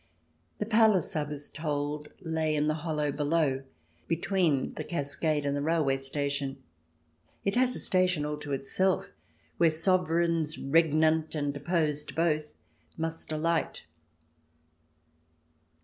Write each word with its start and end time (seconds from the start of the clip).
The 0.57 0.65
palace, 0.65 1.15
I 1.15 1.21
was 1.25 1.47
told, 1.47 2.07
lay 2.21 2.55
in 2.55 2.65
the 2.65 2.73
hollow 2.81 3.11
below, 3.11 3.61
between 4.07 4.69
the 4.73 4.83
cascade 4.83 5.45
and 5.45 5.55
the 5.55 5.61
railway 5.61 5.97
station— 5.97 6.57
it 7.45 7.53
has 7.53 7.75
a 7.75 7.79
station 7.79 8.25
all 8.25 8.37
to 8.37 8.51
itself 8.51 9.11
where 9.57 9.69
Sovereigns, 9.69 10.57
regnant 10.57 11.35
and 11.35 11.53
deposed, 11.53 12.15
both 12.15 12.55
must 12.97 13.31
alight. 13.31 13.83